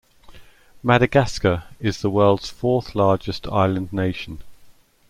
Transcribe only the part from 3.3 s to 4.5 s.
island nation.